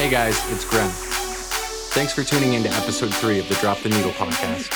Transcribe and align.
Hey 0.00 0.08
guys, 0.08 0.34
it's 0.50 0.64
Grem. 0.64 0.88
Thanks 1.92 2.14
for 2.14 2.24
tuning 2.24 2.54
in 2.54 2.62
to 2.62 2.70
episode 2.70 3.12
3 3.12 3.38
of 3.38 3.46
the 3.50 3.54
Drop 3.56 3.80
the 3.80 3.90
Needle 3.90 4.12
podcast. 4.12 4.72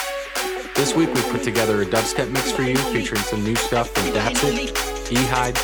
This 0.75 0.95
week 0.95 1.09
we 1.15 1.23
put 1.23 1.43
together 1.43 1.81
a 1.81 1.87
dubstep 1.87 2.31
mix 2.31 2.53
for 2.53 2.61
you 2.61 2.77
featuring 2.93 3.23
some 3.23 3.43
new 3.43 3.57
stuff 3.57 3.89
from 3.89 4.13
Datsik, 4.13 4.69
Ehide, 5.09 5.55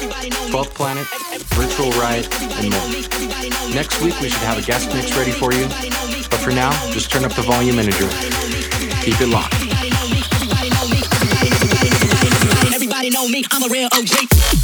12th 0.49 0.73
Planet, 0.73 1.07
Virtual 1.49 1.91
Riot, 2.01 2.27
and 2.41 2.71
more. 2.71 3.75
Next 3.75 4.01
week 4.01 4.19
we 4.23 4.31
should 4.31 4.41
have 4.45 4.57
a 4.57 4.62
guest 4.62 4.95
mix 4.95 5.14
ready 5.14 5.30
for 5.30 5.52
you, 5.52 5.66
but 6.30 6.40
for 6.40 6.52
now, 6.52 6.70
just 6.90 7.12
turn 7.12 7.27
up 7.27 7.32
the 7.34 7.42
volume 7.42 7.79
and 7.80 7.86
enjoy. 7.86 8.08
Keep 9.04 9.20
it 9.20 9.29
locked. 9.29 9.52
Everybody 12.72 13.11
know 13.11 13.29
me, 13.29 13.45
I'm 13.52 13.62
a 13.62 13.68
real 13.68 13.90
OG. 13.92 14.59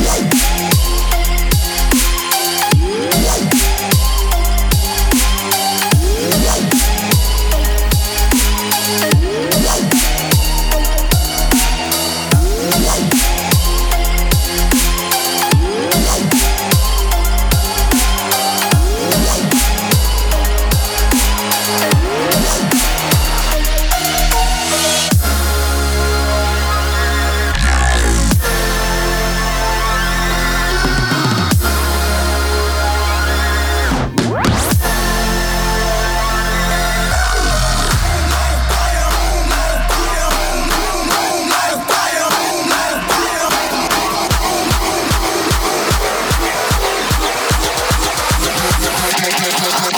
Bye. 0.00 0.69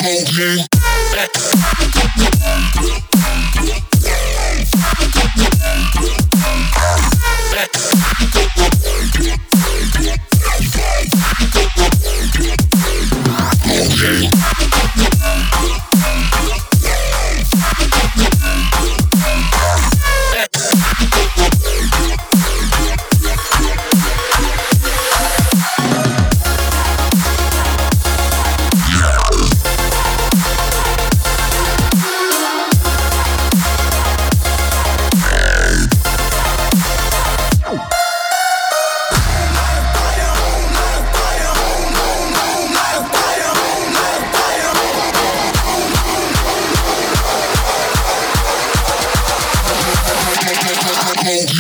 Hold 0.05 0.37
me. 0.37 0.67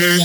I'm 0.04 0.19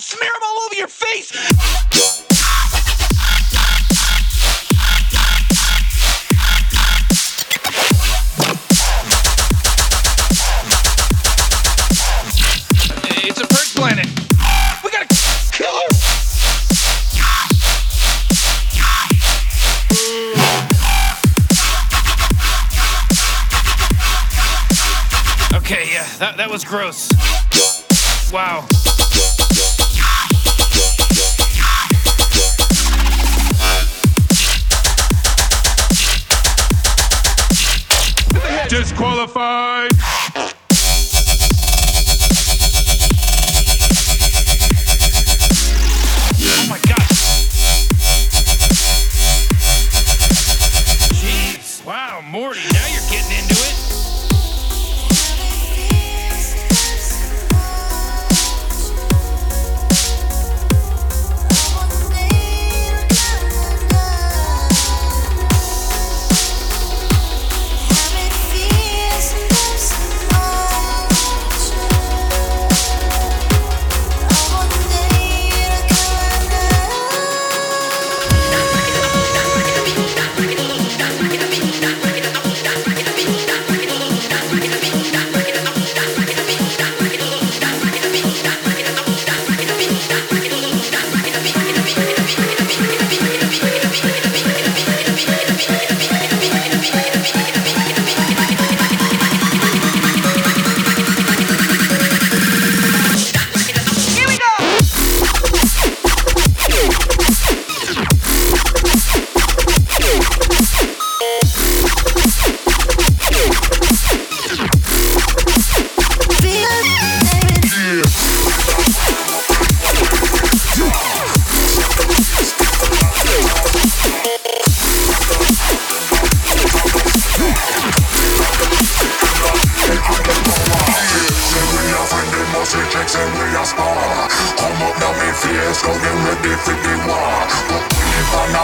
and 0.00 0.04
smear 0.04 0.30
them 0.32 0.42
all 0.42 0.58
over 0.60 0.74
your 0.76 0.88
face. 0.88 1.30
It's 13.26 13.40
a 13.40 13.46
purge 13.46 13.74
planet. 13.74 14.06
We 14.82 14.90
gotta 14.90 15.06
kill 15.52 15.74
her. 15.74 15.88
Okay, 25.58 25.92
yeah, 25.92 26.06
that, 26.18 26.36
that 26.38 26.48
was 26.50 26.64
gross. 26.64 27.10
Wow. 28.32 28.66
Disqualified. 38.70 39.90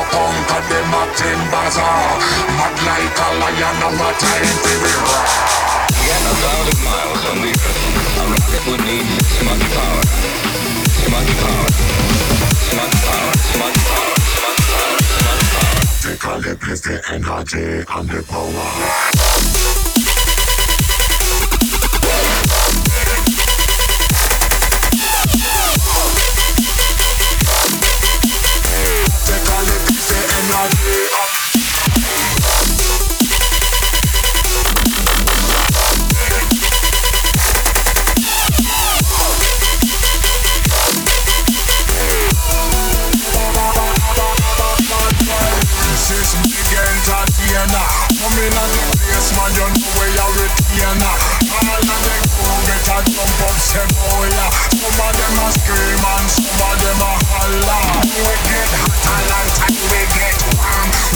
Now 0.07 0.19
conquer 0.19 0.63
them 0.69 0.95
at 0.95 1.21
in 1.21 1.41
bazaar, 1.51 2.19
mad 2.57 2.77
like 2.87 3.19
a 3.19 3.29
lion, 3.41 3.77
now 3.81 3.91
a 3.91 4.13
time 4.19 4.57
for 4.63 4.77
the 4.83 4.93
roar. 5.03 5.25
Get 6.05 6.23
a 6.23 6.35
thousand 6.43 6.81
miles 6.85 7.23
on 7.31 7.39
the 7.43 7.51
earth. 7.51 8.19
A 8.19 8.25
rocket 8.31 8.63
would 8.69 8.83
need 8.85 9.07
this 9.07 9.43
much 9.45 9.65
power. 9.75 10.03
This 10.85 11.09
much 11.11 11.33
power. 11.43 11.69
This 12.47 12.73
much 12.75 12.95
power. 13.05 13.33
This 13.33 13.55
much 13.57 13.67
power. 13.67 13.67
This 13.67 13.67
much 13.67 13.83
power. 13.97 14.17
This 14.17 14.43
much 14.43 14.63
power. 14.69 15.77
They 16.05 16.17
call 16.17 16.47
it 16.47 16.61
the 16.61 16.97
energy 17.11 17.85
and 17.89 18.09
the 18.09 18.23
power. 18.29 19.56
Entertainer. 47.57 47.87
The 52.07 52.21
crew 52.29 52.59
better 52.69 53.01
jump 53.09 53.41
up, 53.49 53.57
say 53.57 53.81
a 53.81 54.53
a 57.01 57.13
holler. 57.33 57.81
We 58.13 58.35
get 58.45 58.71
hot 59.05 59.31
a 59.33 59.69
we 59.89 60.01
get. 60.13 60.37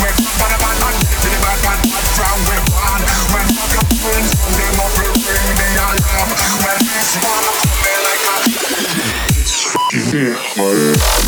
We 0.00 0.08
bad 0.16 0.54
bad 0.60 0.76
bad, 0.80 0.96
the 1.20 1.28
bad 1.44 1.58
bad 1.60 1.80
bad 1.84 2.04
from 2.16 2.38
we 2.48 2.56
born. 2.72 3.00
When 3.32 3.46
fuck 3.52 3.72
your 3.76 3.84
friends, 4.00 4.32
them 4.32 4.80
up 4.80 4.92
will 4.96 5.12
ring 5.20 5.48
the. 5.60 6.24
When 6.64 6.78
this 6.88 7.10
one 7.20 7.44
come 7.84 8.00
like 8.06 8.24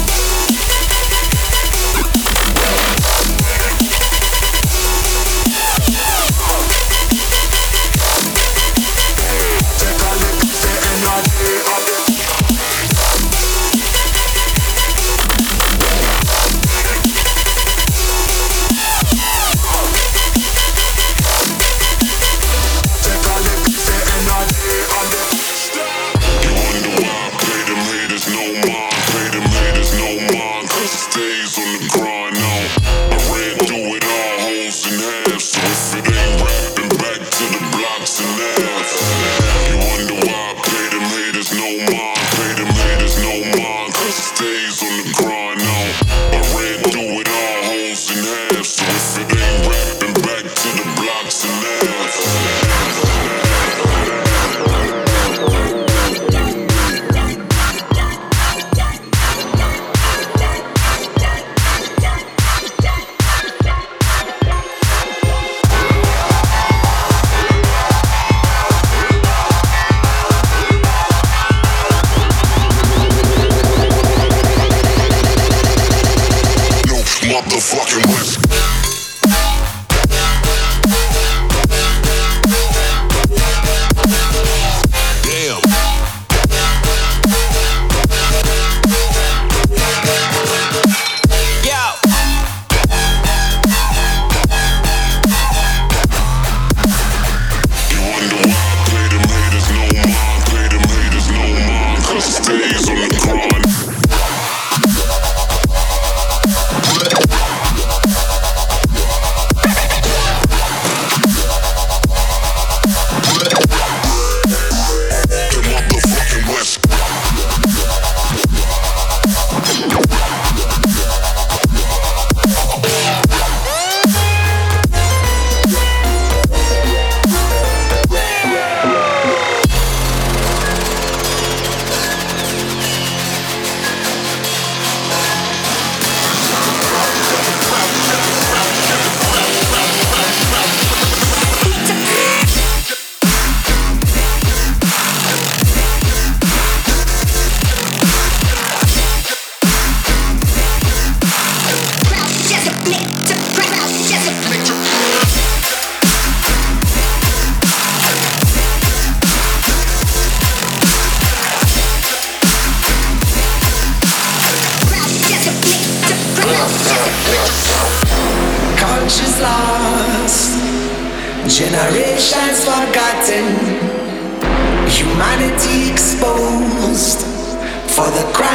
a. 0.06 0.11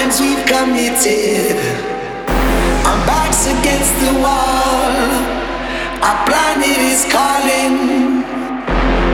crimes 0.07 0.21
we've 0.21 0.45
committed. 0.45 1.57
Our 2.85 2.99
backs 3.05 3.45
against 3.47 3.93
the 3.99 4.13
wall, 4.21 5.11
our 6.01 6.25
planet 6.25 6.77
is 6.77 7.05
calling, 7.11 8.23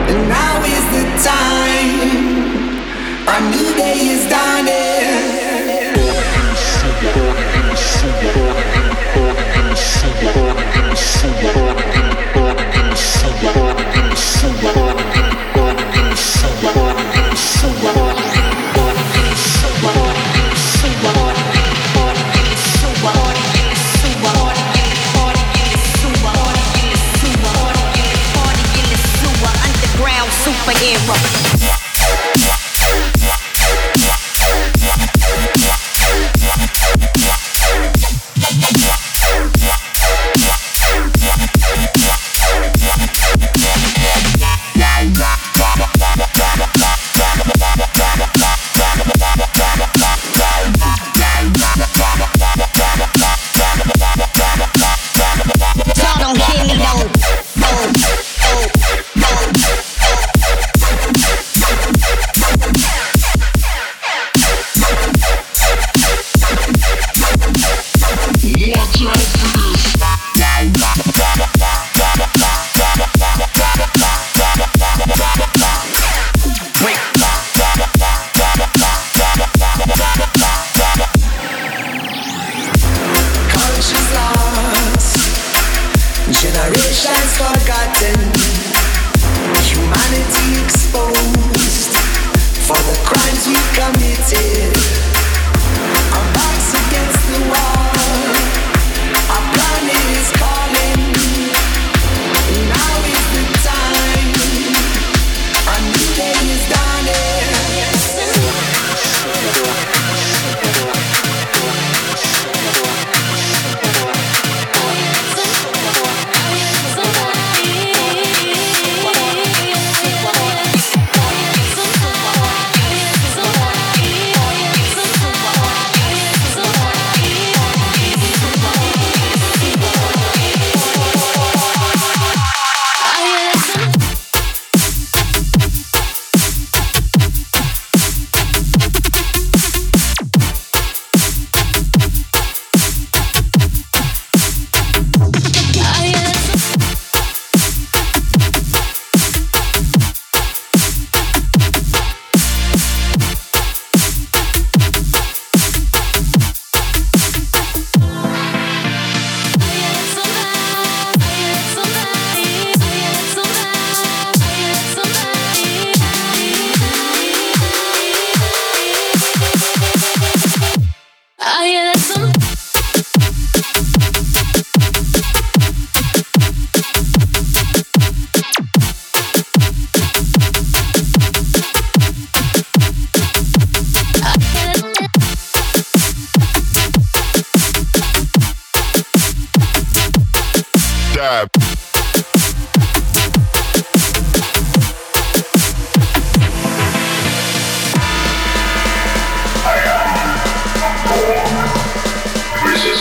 and 0.08 0.28
now 0.28 0.62
is 0.64 0.84
the 0.94 1.04
time. 1.24 1.98
Our 3.28 3.40
new 3.50 3.74
day 3.74 3.98
is 4.14 4.28
dawning. 4.30 4.74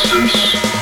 substance 0.06 0.73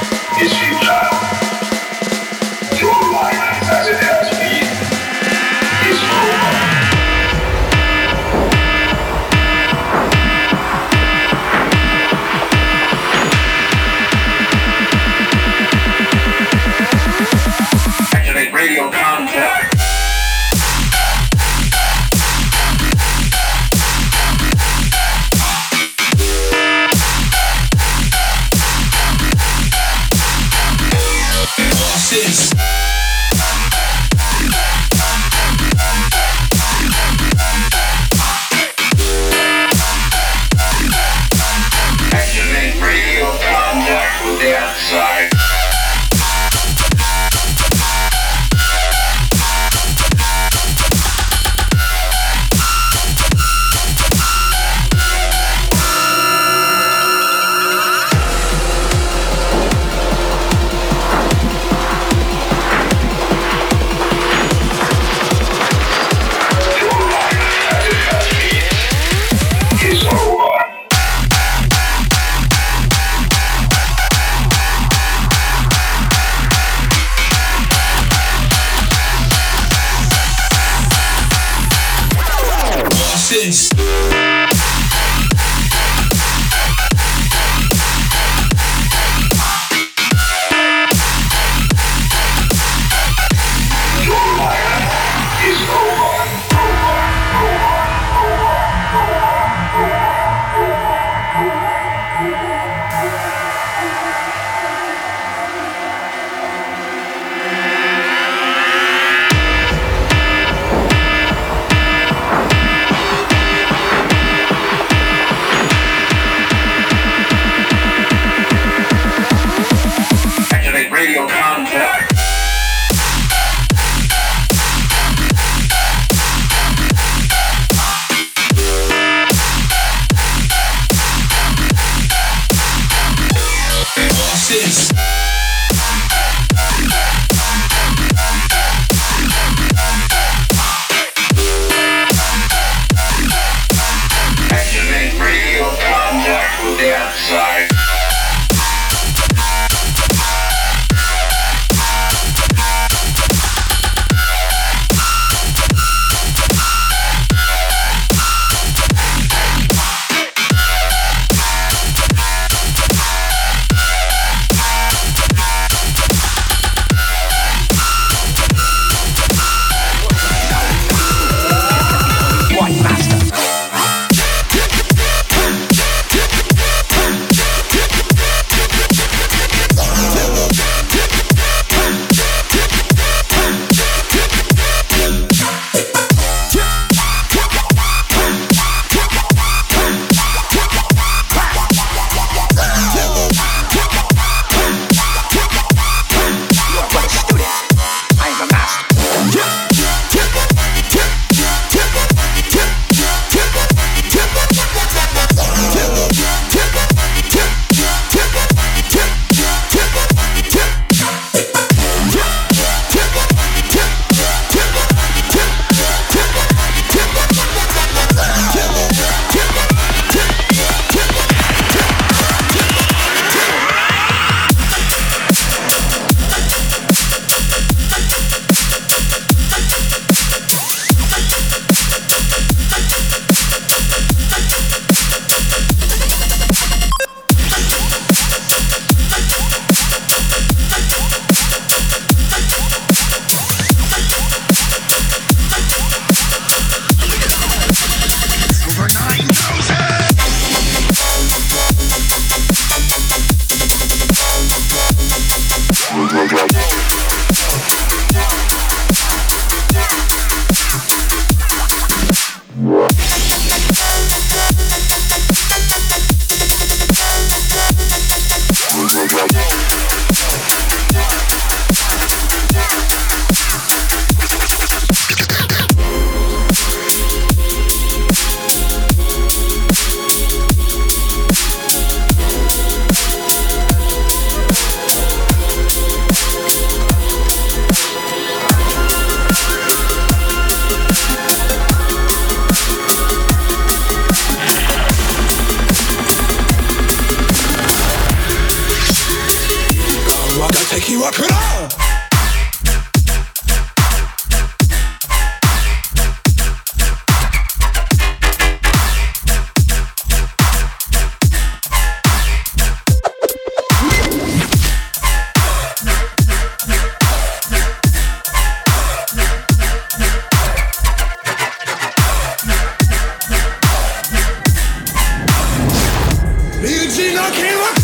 What's 327.33 327.77
up? 327.77 327.80